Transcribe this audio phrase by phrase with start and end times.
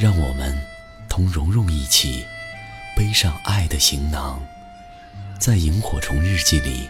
[0.00, 0.56] 让我们
[1.08, 2.24] 同蓉蓉一起
[2.96, 4.40] 背上爱的行囊，
[5.38, 6.88] 在萤火虫日记里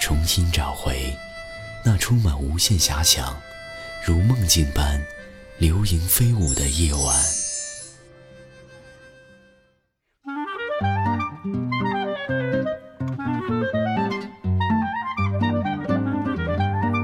[0.00, 1.16] 重新找回
[1.84, 3.36] 那充满无限遐想、
[4.04, 5.00] 如梦境般
[5.58, 7.22] 流萤飞舞的夜晚。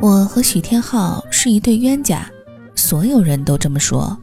[0.00, 2.28] 我和许天浩是一对冤家，
[2.74, 4.18] 所有人都这么说。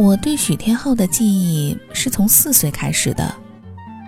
[0.00, 3.34] 我对许天浩的记忆是从四岁开始的。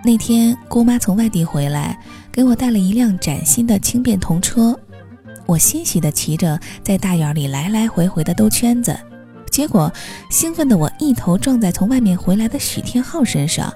[0.03, 1.99] 那天姑妈从外地回来，
[2.31, 4.75] 给我带了一辆崭新的轻便童车，
[5.45, 8.97] 我欣喜地骑着在大院里来来回回的兜圈子。
[9.51, 9.93] 结果
[10.31, 13.71] 兴奋的我一头撞在从外面回来的许天浩身上，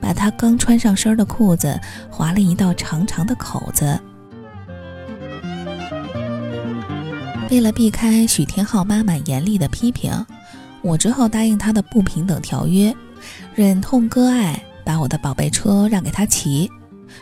[0.00, 1.76] 把他刚穿上身的裤子
[2.08, 3.98] 划了一道长长的口子。
[7.50, 10.12] 为了避开许天浩妈妈严厉的批评。
[10.82, 12.94] 我只好答应他的不平等条约，
[13.54, 16.70] 忍痛割爱，把我的宝贝车让给他骑。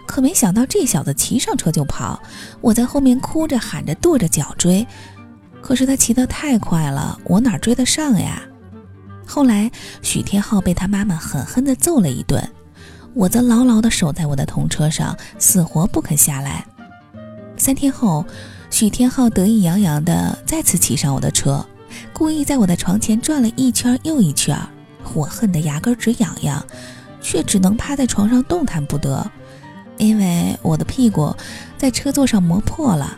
[0.05, 2.21] 可没想到这小子骑上车就跑，
[2.61, 4.87] 我在后面哭着喊着跺着脚追，
[5.63, 8.43] 可是他骑得太快了，我哪追得上呀？
[9.25, 9.71] 后来
[10.03, 12.43] 许天浩被他妈妈狠狠地揍了一顿，
[13.15, 16.67] 我则牢牢地守在我的童车上，死活不肯下来。
[17.57, 18.25] 三天后，
[18.71, 21.65] 许天浩得意洋洋地再次骑上我的车。
[22.13, 24.59] 故意在我的床前转了一圈又一圈，
[25.15, 26.65] 我恨得牙根直痒痒，
[27.21, 29.31] 却只能趴在床上动弹不得，
[29.99, 31.35] 因为我的屁股
[31.77, 33.17] 在车座上磨破了。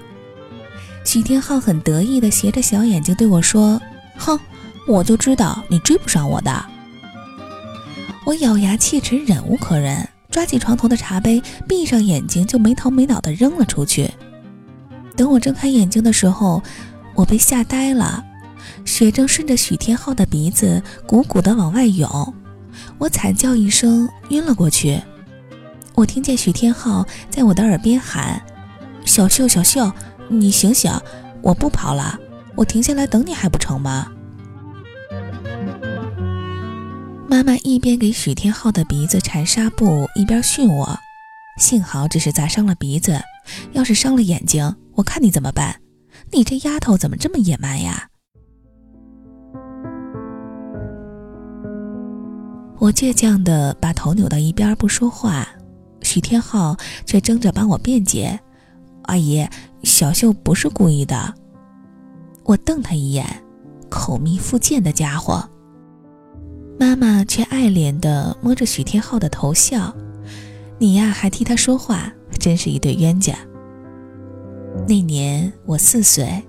[1.05, 3.81] 许天浩很得意地斜着小眼睛对我说
[4.19, 4.39] ：“哼，
[4.87, 6.67] 我就知道你追不上我的。”
[8.27, 14.11] 我咬牙切齿，忍无可忍，抓起床头的茶杯，闭上眼睛就没头没脑地扔了出去。
[15.17, 16.63] 等我睁开眼睛的时候，
[17.15, 18.23] 我被吓呆了。
[18.85, 22.35] 血正顺着许天浩的鼻子鼓鼓地往外涌，
[22.99, 25.01] 我惨叫一声，晕了过去。
[25.95, 28.41] 我听见许天浩在我的耳边喊
[29.05, 29.93] ：“小秀，小秀，
[30.29, 30.93] 你醒醒！
[31.43, 32.19] 我不跑了，
[32.55, 34.13] 我停下来等你还不成吗？”
[37.29, 40.99] 妈妈一边给许天浩的鼻子缠纱布，一边训我
[41.59, 43.21] ：“幸好只是砸伤了鼻子，
[43.73, 45.81] 要是伤了眼睛，我看你怎么办？
[46.33, 48.08] 你这丫头怎么这么野蛮呀？”
[52.79, 55.47] 我倔强地把头扭到一边不说话，
[56.03, 58.39] 许天浩却争着帮我辩解
[59.03, 59.45] ：“阿姨，
[59.83, 61.35] 小秀不是故意的。”
[62.45, 63.27] 我瞪他一眼，
[63.89, 65.47] 口蜜腹剑的家伙。
[66.79, 69.93] 妈妈却爱怜地摸着许天浩的头笑
[70.79, 73.35] ：“你呀，还替他说话，真是一对冤家。”
[74.87, 76.41] 那年我四岁，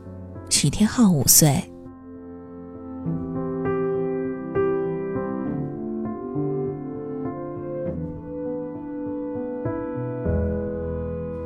[0.49, 1.59] 许天浩五岁。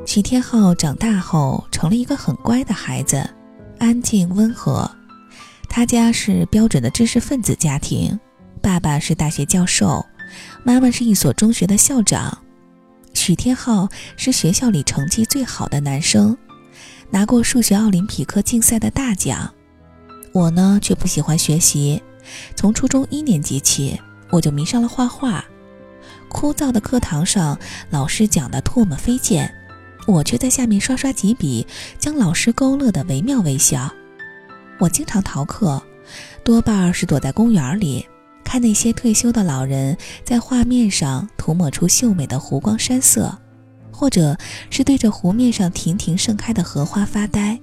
[0.06, 3.28] 许天浩长大后成了一个很乖的孩子，
[3.80, 4.90] 安静温和。
[5.68, 8.20] 他家是标准的知识分子家庭，
[8.62, 10.06] 爸爸是大学教授，
[10.64, 12.38] 妈妈是一所中学的校长。
[13.14, 16.38] 许天浩是学校里成绩最好的男生，
[17.10, 19.52] 拿过数学奥林匹克竞赛的大奖。
[20.32, 22.04] 我呢却不喜欢学习，
[22.56, 24.00] 从初中一年级起
[24.30, 25.44] 我就迷上了画画。
[26.30, 27.58] 枯燥的课堂上，
[27.90, 29.52] 老师讲的唾沫飞溅。
[30.06, 31.66] 我却在下面刷刷几笔，
[31.98, 33.90] 将老师勾勒得惟妙惟肖。
[34.80, 35.82] 我经常逃课，
[36.44, 38.06] 多半是躲在公园里，
[38.44, 43.38] 看那些退休的老人在画面上涂抹出秀美的湖光山色，
[43.92, 44.38] 或者
[44.70, 47.58] 是对着湖面上亭亭盛开的荷花发呆。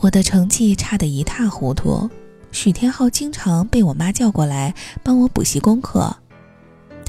[0.00, 2.10] 我的成绩差得一塌糊涂，
[2.50, 6.14] 许天浩经常被我妈叫过来帮我补习功课。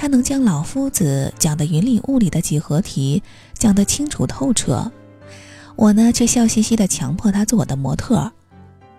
[0.05, 3.23] 他能将老夫子讲的云里雾里的几何题
[3.57, 4.91] 讲得清楚透彻，
[5.75, 8.31] 我呢却笑嘻嘻地强迫他做我的模特。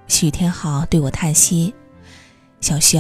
[0.08, 1.72] 许天浩对我叹息
[2.60, 2.98] ：“小秀，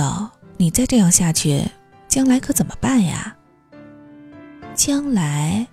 [0.56, 1.64] 你再这样下去，
[2.06, 3.36] 将来可怎么办呀？”
[4.76, 5.66] 将来，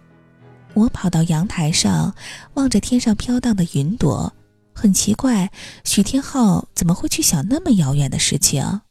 [0.74, 2.16] 我跑到阳台上，
[2.56, 4.34] 望着天上飘荡的云朵，
[4.74, 5.52] 很奇怪，
[5.84, 8.82] 许天浩怎么会去想那么遥远的事情？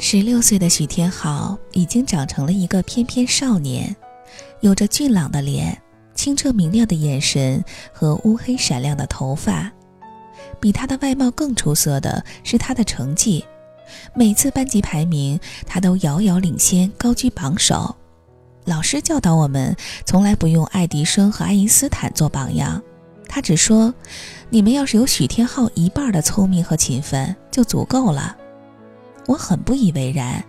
[0.00, 3.94] 十六岁的许天浩已经长成了一个翩翩少年，
[4.60, 5.76] 有着俊朗的脸、
[6.14, 7.62] 清澈明亮的眼神
[7.92, 9.70] 和乌黑闪亮的头发。
[10.60, 13.44] 比他的外貌更出色的是他的成绩，
[14.14, 17.94] 每次班级排名他都遥遥领先，高居榜首。
[18.64, 19.74] 老师教导我们，
[20.06, 22.80] 从来不用爱迪生和爱因斯坦做榜样，
[23.28, 23.92] 他只说
[24.48, 28.36] ：“你们要是有许天浩一半的聪明和勤奋，就足够了。”
[29.28, 30.42] 我很不以为然，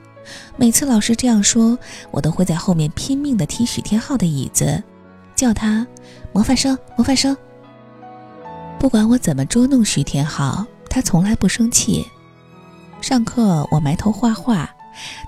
[0.55, 1.77] 每次老师这样说，
[2.11, 4.81] 我都会在后面拼命地踢许天浩的椅子，
[5.35, 5.85] 叫他
[6.31, 7.35] “模范生，模范生”。
[8.79, 12.05] 不管我怎么捉弄许天浩，他从来不生气。
[13.01, 14.69] 上课我埋头画画，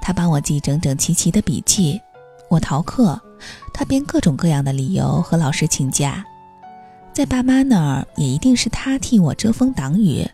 [0.01, 1.99] 他帮我记整整齐齐的笔记；
[2.49, 3.19] 我逃课，
[3.73, 6.23] 他编各种各样的理由和老师请假。
[7.11, 10.25] 在爸妈那儿，也一定是他替我遮风挡雨。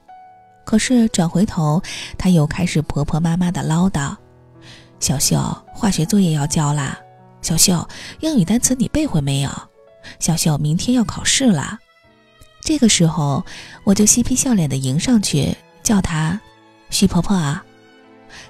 [0.67, 1.81] 可是转回头，
[2.17, 4.13] 他又开始婆婆妈妈的唠叨
[4.99, 5.37] ：“小秀，
[5.73, 6.97] 化学作业要交啦；
[7.41, 7.87] 小秀，
[8.19, 9.49] 英语单词你背会没有？
[10.19, 11.79] 小秀，明天要考试了。”
[12.59, 13.45] 这个时候，
[13.85, 16.37] 我就嬉皮笑脸的迎上去，叫她
[16.91, 17.63] “徐婆婆啊”，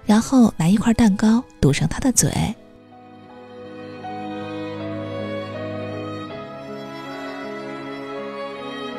[0.04, 2.32] 然后拿一块蛋糕堵上她的嘴。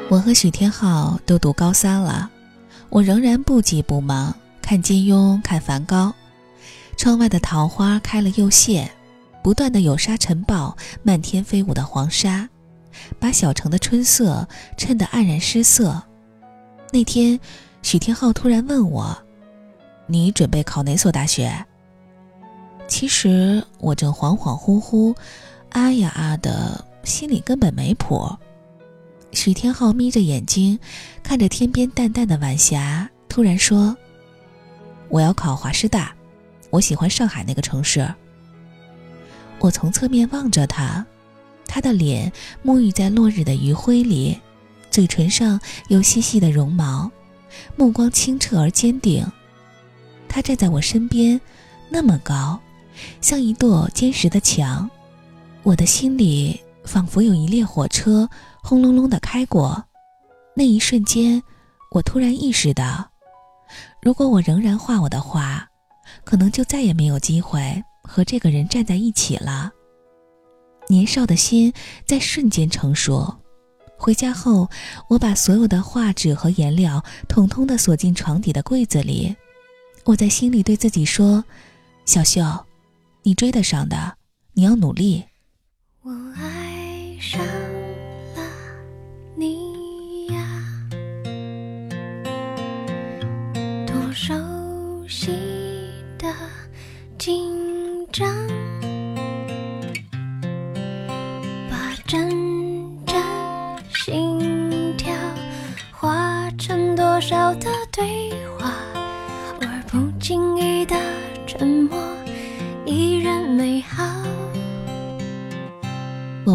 [0.08, 2.30] 我和许天浩都读高三了。
[2.90, 6.12] 我仍然不急不忙，看金庸，看梵高。
[6.96, 8.90] 窗外的桃花开了又谢，
[9.42, 12.48] 不断的有沙尘暴，漫天飞舞的黄沙，
[13.20, 16.02] 把小城的春色衬得黯然失色。
[16.90, 17.38] 那天，
[17.82, 19.16] 许天浩突然问我
[20.08, 21.52] ：“你准备考哪所大学？”
[22.88, 25.14] 其实我正恍恍惚惚，
[25.70, 28.28] 啊呀啊的，心里根本没谱。
[29.38, 30.76] 许天浩眯着眼睛，
[31.22, 33.96] 看着天边淡淡的晚霞，突然说
[35.08, 36.12] ：“我要考华师大，
[36.70, 38.12] 我喜欢上海那个城市。”
[39.60, 41.06] 我从侧面望着他，
[41.68, 42.32] 他的脸
[42.64, 44.36] 沐浴在落日的余晖里，
[44.90, 47.08] 嘴唇上有细细的绒毛，
[47.76, 49.24] 目光清澈而坚定。
[50.28, 51.40] 他站在我身边，
[51.88, 52.58] 那么高，
[53.20, 54.90] 像一座坚实的墙。
[55.62, 58.28] 我的心里仿佛有一列火车。
[58.68, 59.82] 轰隆隆的开过，
[60.54, 61.42] 那一瞬间，
[61.90, 63.10] 我突然意识到，
[64.02, 65.66] 如果我仍然画我的画，
[66.22, 69.72] 可能就再也没有机会和这个人站在一起了。
[70.86, 71.72] 年少的心
[72.04, 73.34] 在瞬间成熟。
[73.96, 74.68] 回家后，
[75.08, 79.34] 我把所有的画纸和颜料统统的锁进床底的柜子里。
[80.04, 81.42] 我在心里对自己说
[82.04, 82.42] ：“小秀，
[83.22, 84.14] 你追得上的，
[84.52, 85.24] 你要努力。”
[86.04, 87.57] 我爱上。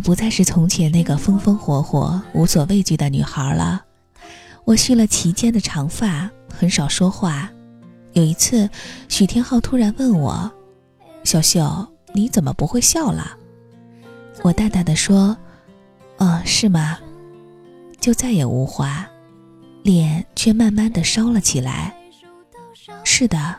[0.04, 3.84] 不再是从前那个风风火火、无所畏惧的女孩了。
[4.66, 7.50] 我蓄了齐肩的长发，很少说话。
[8.12, 8.70] 有一次，
[9.08, 10.52] 许天浩突然问我
[11.24, 13.38] ：“小秀，你怎么不会笑了？”
[14.44, 15.36] 我淡淡的说
[16.20, 17.00] ：“哦，是吗？”
[18.00, 19.08] 就再也无话。
[19.84, 21.94] 脸却慢慢的烧了起来。
[23.04, 23.56] 是的，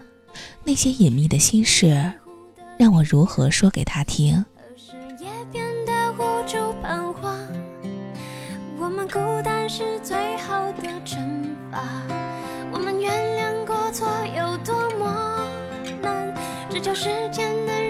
[0.62, 2.12] 那些隐秘的心事，
[2.78, 4.44] 让我如何说给他听？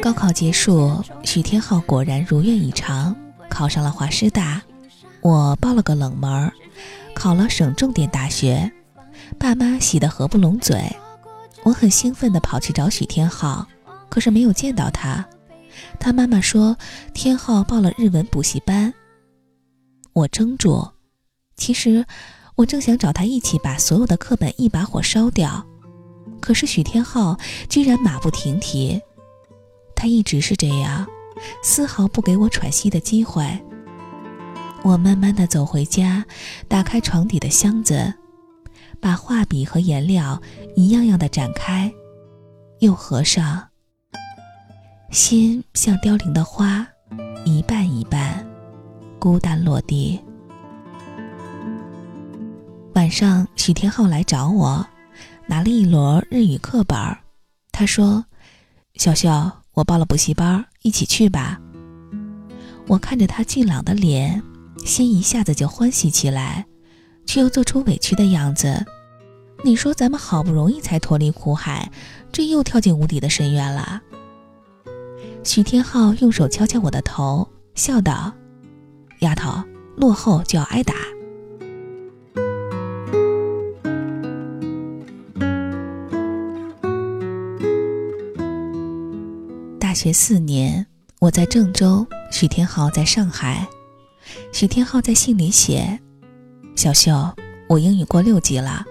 [0.00, 3.16] 高考结束，许天浩果然如愿以偿，
[3.48, 4.62] 考上了华师大。
[5.20, 6.52] 我报了个冷门。
[7.14, 8.70] 考了省重点大学，
[9.38, 10.84] 爸妈喜得合不拢嘴。
[11.62, 13.66] 我很兴奋地跑去找许天浩，
[14.08, 15.24] 可是没有见到他。
[15.98, 16.76] 他妈妈说
[17.14, 18.92] 天浩报了日文补习班。
[20.12, 20.86] 我怔住，
[21.56, 22.04] 其实
[22.56, 25.66] 我正想找他一起把所有的课本一把火烧掉，
[26.40, 27.36] 可是许天浩
[27.68, 29.00] 居然马不停蹄。
[29.96, 31.06] 他一直是这样，
[31.62, 33.46] 丝毫不给我喘息的机会。
[34.82, 36.24] 我慢慢的走回家，
[36.68, 38.12] 打开床底的箱子，
[39.00, 40.40] 把画笔和颜料
[40.76, 41.90] 一样样的展开，
[42.80, 43.68] 又合上。
[45.10, 46.86] 心像凋零的花，
[47.46, 48.46] 一瓣一瓣，
[49.18, 50.20] 孤单落地。
[52.94, 54.86] 晚上，许天浩来找我，
[55.46, 56.96] 拿了一摞日语课本。
[57.72, 58.24] 他说
[58.94, 59.28] ：“小秀，
[59.72, 61.60] 我报了补习班，一起去吧。”
[62.86, 64.40] 我看着他俊朗的脸，
[64.86, 66.64] 心一下子就欢喜起来，
[67.26, 68.86] 却又做出委屈的样子。
[69.64, 71.90] 你说咱们好不容易才脱离苦海，
[72.30, 74.00] 这又跳进无底的深渊了。
[75.42, 78.32] 许天浩用手敲敲我的头，笑道
[79.18, 79.64] ：“丫头，
[79.96, 80.94] 落后就要挨打。”
[89.94, 90.84] 学四年，
[91.20, 93.66] 我在郑州，许天浩在上海。
[94.52, 95.98] 许天浩在信里写
[96.74, 97.30] ：“小秀，
[97.68, 98.84] 我英语过六级了。”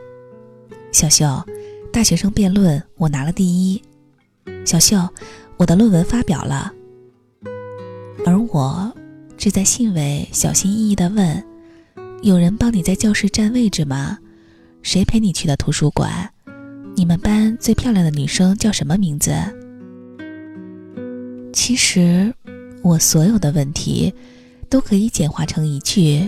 [0.94, 1.44] 小秀，
[1.92, 3.84] 大学生辩论我拿了第一。
[4.66, 5.10] 小秀，
[5.58, 6.72] 我的论文发表了。
[8.26, 8.94] 而我
[9.38, 11.44] 只在信尾小心翼翼地问
[12.24, 14.18] ：“有人帮你在教室占位置吗？
[14.82, 16.30] 谁陪你去的图书馆？
[16.96, 19.34] 你们班最漂亮的女生叫什么名字？”
[21.54, 22.34] 其实，
[22.82, 24.12] 我所有的问题
[24.70, 26.28] 都可以简化成一句：“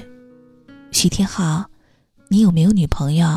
[0.94, 1.66] 徐天浩，
[2.30, 3.28] 你有没有女朋友？”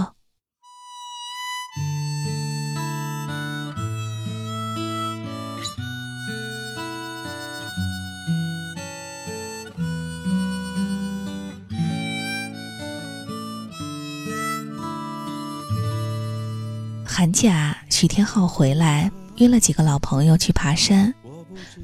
[17.05, 21.13] 寒假，徐天浩回来，约了几个老朋友去爬山。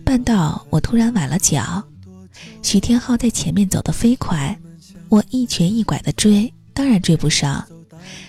[0.05, 1.83] 半道，我突然崴了脚。
[2.63, 4.59] 许天浩在前面走得飞快，
[5.09, 7.65] 我一瘸一拐地追，当然追不上，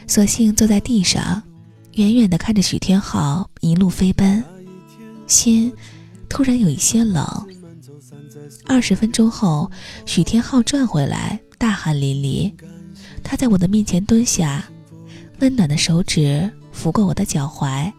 [0.07, 1.41] 索性坐在地上，
[1.93, 4.43] 远远地看着许天浩一路飞奔，
[5.27, 5.73] 心
[6.29, 7.25] 突然有一些冷。
[8.65, 9.69] 二十分钟后，
[10.05, 12.53] 许天浩转回来，大汗淋漓，
[13.23, 14.63] 他在我的面前蹲下，
[15.39, 16.51] 温暖的手指。
[16.75, 17.89] 拂过我的脚踝，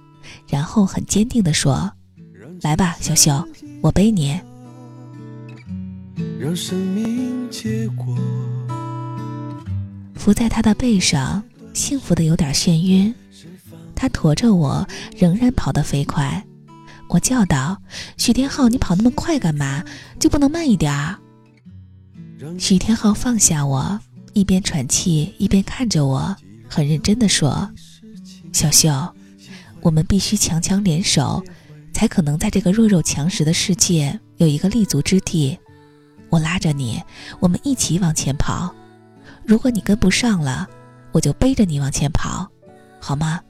[0.47, 1.91] 然后很坚定地说
[2.62, 3.46] ：“来吧，小秀，
[3.80, 4.40] 我背你。”
[10.14, 13.14] 伏在他的背上，幸福的有点眩晕。
[13.94, 14.86] 他驮着我，
[15.16, 16.44] 仍然跑得飞快。
[17.08, 17.80] 我叫道
[18.18, 19.84] ：“许天浩，你跑那么快干嘛？
[20.18, 20.92] 就不能慢一点？”
[22.58, 23.98] 许天浩放下我，
[24.32, 26.36] 一边喘气一边看着我，
[26.68, 27.70] 很认真地说。
[28.52, 28.90] 小秀，
[29.80, 31.42] 我们必须强强联手，
[31.97, 35.59] 才可能在这个弱肉强食的世界有一个立足之地。
[36.29, 37.03] 我拉着你，
[37.41, 38.71] 我们一起往前跑。
[39.47, 40.69] 如果你跟不上了，
[41.11, 42.47] 我就背着你往前跑，
[43.00, 43.41] 好吗？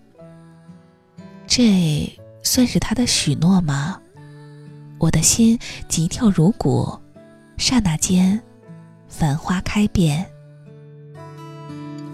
[1.49, 2.09] 这
[2.45, 4.01] 算是他的许诺吗？
[4.99, 6.97] 我的心急跳如鼓，
[7.57, 8.41] 刹那间，
[9.09, 10.25] 繁花开遍。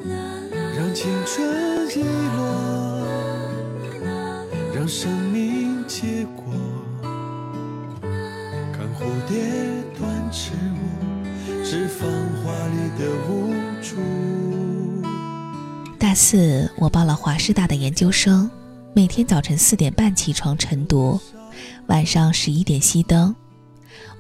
[0.02, 1.46] 让青春
[1.94, 2.72] 遗落。
[4.74, 5.31] 让生
[9.32, 9.40] 看蝴蝶
[9.98, 12.06] 断翅舞，是繁
[12.44, 13.50] 华里的无
[13.82, 13.96] 助。
[15.98, 18.50] 大四，我报了华师大的研究生，
[18.94, 21.18] 每天早晨四点半起床晨读，
[21.86, 23.34] 晚上十一点熄灯。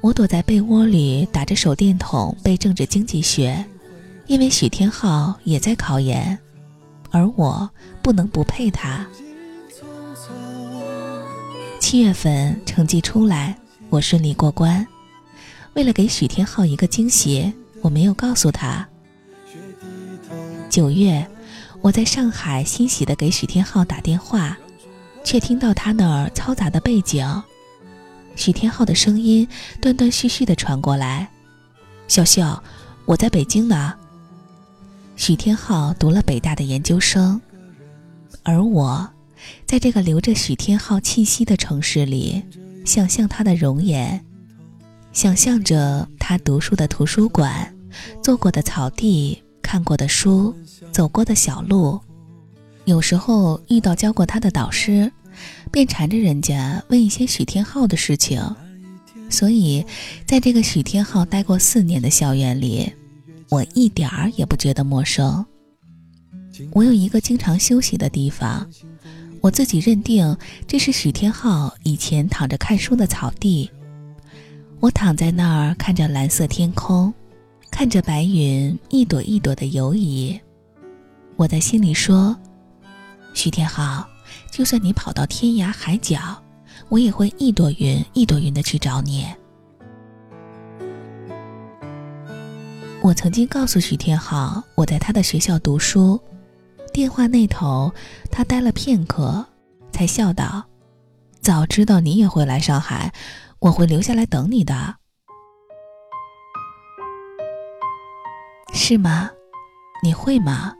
[0.00, 3.62] 我躲在被窝里打着手电筒背政治经济学，
[4.26, 6.38] 因为许天浩也在考研，
[7.10, 7.68] 而我
[8.00, 9.06] 不能不配他。
[11.78, 13.54] 七月份成绩出来，
[13.90, 14.86] 我顺利过关。
[15.74, 18.86] 为了给许天浩一个惊喜，我没有告诉他。
[20.68, 21.26] 九月，
[21.80, 24.56] 我在上海欣喜地给许天浩打电话，
[25.24, 27.42] 却听到他那儿嘈杂的背景，
[28.36, 29.46] 许天浩的声音
[29.80, 31.28] 断断续续地传过来
[32.08, 32.62] ：“笑笑，
[33.04, 33.94] 我在北京呢。”
[35.16, 37.40] 许天浩读了北大的研究生，
[38.42, 39.08] 而我。
[39.66, 42.42] 在这个留着许天浩气息的城市里，
[42.86, 44.24] 想象他的容颜，
[45.12, 47.72] 想象着他读书的图书馆，
[48.22, 50.54] 坐过的草地，看过的书，
[50.90, 52.00] 走过的小路。
[52.86, 55.12] 有时候遇到教过他的导师，
[55.70, 58.42] 便缠着人家问一些许天浩的事情。
[59.28, 59.84] 所以，
[60.26, 62.90] 在这个许天浩待过四年的校园里，
[63.50, 65.44] 我一点儿也不觉得陌生。
[66.72, 68.66] 我有一个经常休息的地方。
[69.40, 70.36] 我自己认定
[70.68, 73.68] 这是许天浩以前躺着看书的草地。
[74.82, 77.14] 我躺在那儿看着蓝色天空，
[77.70, 80.36] 看着白云一朵一朵的游移。
[81.36, 82.36] 我在心里说
[83.32, 84.04] ：“许天浩，
[84.50, 86.36] 就算你跑到天涯海角，
[86.88, 89.24] 我也会一朵云一朵云的去找你。
[93.02, 96.20] 我曾经告诉许天浩我在他的学校读书，
[96.92, 97.88] 电话那头
[98.32, 99.46] 他呆了片刻，
[99.92, 100.64] 才笑道
[101.40, 103.12] ：“早知道你也会来上海，
[103.62, 104.96] 我会留下来等你的。”
[108.74, 109.30] 是吗？
[110.02, 110.74] 你会吗？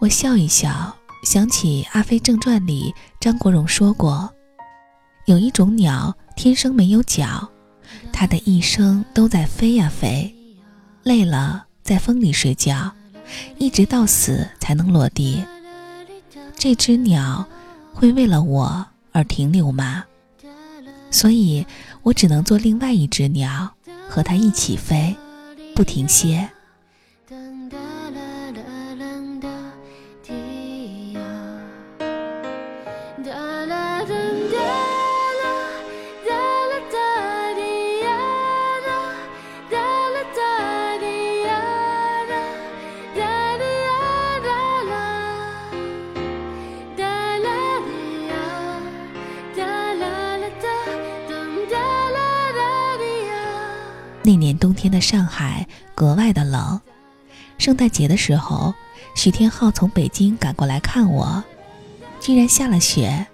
[0.00, 4.28] 我笑一笑，想起《阿飞正传》里张国荣说过，
[5.26, 7.48] 有一种鸟天生没有脚，
[8.12, 10.34] 它的一生都在飞呀飞。
[11.04, 12.90] 累了，在风里睡觉，
[13.56, 15.44] 一直到死才能落地。
[16.56, 17.46] 这只鸟
[17.94, 20.04] 会为了我而停留吗？
[21.10, 21.66] 所以
[22.02, 23.74] 我只能做另外一只鸟，
[24.08, 25.16] 和它一起飞，
[25.74, 26.48] 不停歇。
[54.28, 56.78] 那年冬天的上海格外的冷，
[57.56, 58.74] 圣诞节的时候，
[59.14, 61.42] 许天浩从北京赶过来看我，
[62.20, 63.26] 居然下了雪。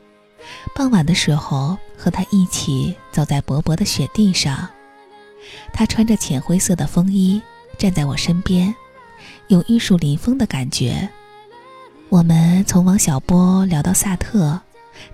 [0.73, 4.69] 傍晚的时候，和他一起走在薄薄的雪地上，
[5.73, 7.43] 他穿着浅灰色的风衣，
[7.77, 8.73] 站在我身边，
[9.49, 11.09] 有玉树临风的感觉。
[12.09, 14.61] 我们从王小波聊到萨特，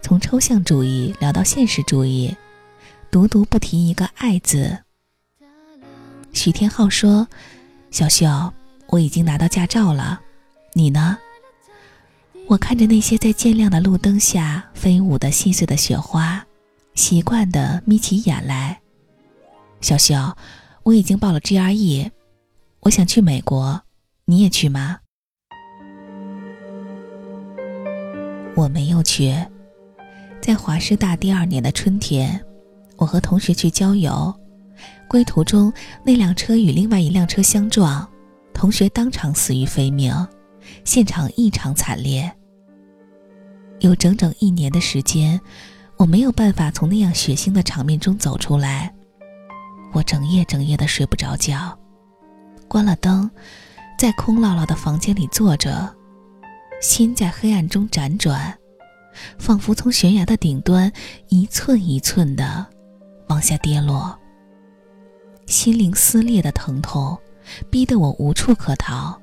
[0.03, 2.37] 从抽象主义聊到现实主义，
[3.11, 4.81] 独独不提一个爱字。
[6.33, 7.27] 许天浩说
[7.91, 8.27] ：“小秀，
[8.89, 10.21] 我已经拿到驾照了，
[10.75, 11.19] 你呢？”
[12.49, 16.45] 我看着那些在渐亮的路灯下飞舞的细碎的雪花，
[16.95, 18.81] 习惯的眯起眼来。
[19.81, 20.17] 小秀，
[20.83, 22.11] 我已经报了 GRE，
[22.81, 23.83] 我想去美国，
[24.25, 24.99] 你也去吗？
[28.57, 29.35] 我没有去。
[30.41, 32.45] 在华师大第二年的春天，
[32.97, 34.35] 我和同学去郊游。
[35.09, 35.73] 归途中，
[36.05, 38.09] 那辆车与另外一辆车相撞，
[38.55, 40.15] 同学当场死于非命，
[40.85, 42.31] 现场异常惨烈。
[43.81, 45.41] 有整整一年的时间，
[45.97, 48.95] 我没有办法从那样血腥的场面中走出来，
[49.93, 51.77] 我整夜整夜的睡不着觉，
[52.69, 53.31] 关了灯，
[53.99, 55.93] 在空落落的房间里坐着，
[56.81, 58.57] 心在黑暗中辗转，
[59.39, 60.93] 仿佛从悬崖的顶端
[61.29, 62.67] 一寸一寸的
[63.29, 64.17] 往下跌落。
[65.51, 67.19] 心灵撕裂的疼痛，
[67.69, 69.21] 逼得我无处可逃。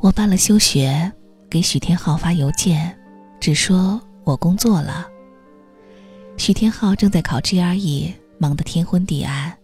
[0.00, 1.10] 我办了休学，
[1.48, 2.94] 给许天浩发邮件，
[3.40, 5.08] 只说我工作了。
[6.36, 9.56] 许天浩正在考 GRE，忙得天昏地暗。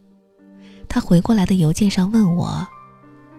[0.89, 2.67] 他回过来的邮件上问我：“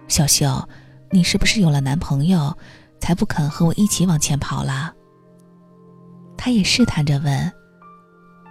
[0.07, 0.63] 小秀，
[1.09, 2.55] 你是不是有了男朋友，
[2.99, 4.93] 才不肯和我一起往前跑了？”
[6.37, 7.51] 他也试探着问：“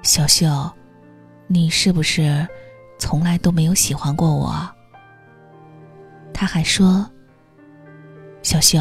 [0.02, 0.68] 小秀，
[1.46, 2.44] 你是不是？”
[3.00, 4.54] 从来都没有喜欢过我。
[6.32, 7.10] 他还说
[8.44, 8.78] ：“小秀，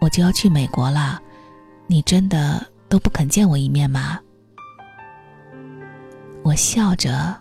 [0.00, 1.20] 我就要去美国了，
[1.86, 4.18] 你真的都不肯见我一面吗？”
[6.42, 7.36] 我笑着，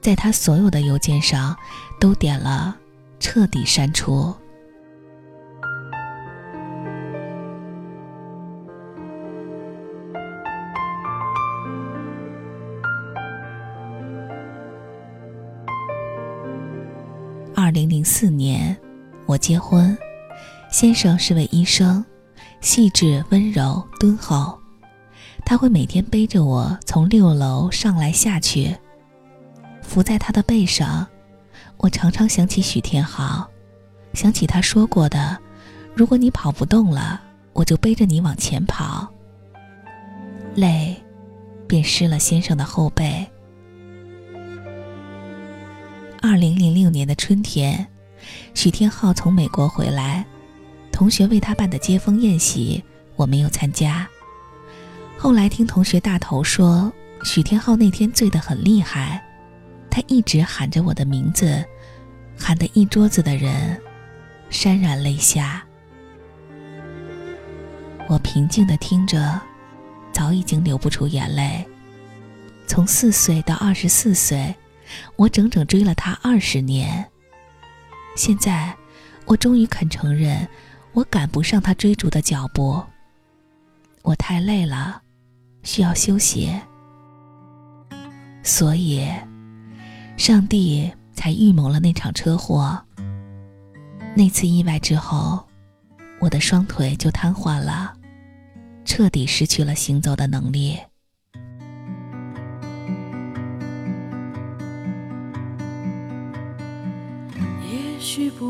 [0.00, 1.56] 在他所有的邮件上
[2.00, 2.76] 都点了
[3.20, 4.34] 彻底删除。
[17.72, 18.76] 零零四年，
[19.26, 19.96] 我结婚，
[20.70, 22.04] 先生是位医生，
[22.60, 24.58] 细致温柔敦厚。
[25.44, 28.76] 他会每天背着我从六楼上来下去，
[29.80, 31.06] 伏在他的背上。
[31.78, 33.48] 我常常想起许天豪，
[34.12, 35.36] 想起他说过的
[35.96, 37.20] ：“如果你跑不动了，
[37.52, 39.08] 我就背着你往前跑。”
[40.54, 40.94] 泪，
[41.66, 43.26] 便湿了先生的后背。
[46.22, 47.84] 二零零六年的春天，
[48.54, 50.24] 许天浩从美国回来，
[50.92, 52.82] 同学为他办的接风宴席，
[53.16, 54.08] 我没有参加。
[55.18, 56.92] 后来听同学大头说，
[57.24, 59.20] 许天浩那天醉得很厉害，
[59.90, 61.62] 他一直喊着我的名字，
[62.38, 63.76] 喊得一桌子的人
[64.48, 65.64] 潸然泪下。
[68.08, 69.40] 我平静地听着，
[70.12, 71.66] 早已经流不出眼泪。
[72.68, 74.54] 从四岁到二十四岁。
[75.16, 77.08] 我整整追了他二十年。
[78.16, 78.76] 现在，
[79.26, 80.46] 我终于肯承认，
[80.92, 82.82] 我赶不上他追逐的脚步。
[84.02, 85.00] 我太累了，
[85.62, 86.52] 需要休息，
[88.42, 89.08] 所以，
[90.16, 92.82] 上帝才预谋了那场车祸。
[94.14, 95.48] 那次意外之后，
[96.20, 97.94] 我的双腿就瘫痪了，
[98.84, 100.78] 彻底失去了行走的能力。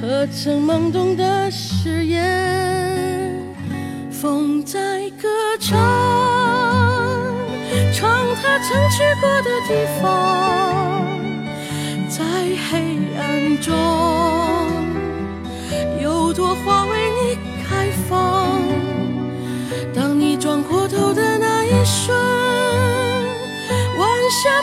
[0.00, 3.32] 和曾懵懂的誓言。
[4.10, 5.28] 风在歌
[5.60, 5.76] 唱，
[7.92, 8.08] 唱
[8.42, 11.04] 它曾去过的地方，
[12.08, 12.24] 在
[12.70, 13.74] 黑暗中，
[16.02, 17.38] 有朵花为你。
[17.68, 18.62] 开放。
[19.92, 22.16] 当你转过头的那一瞬，
[23.98, 24.62] 晚霞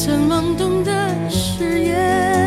[0.00, 0.92] 曾懵懂的
[1.28, 2.37] 誓言。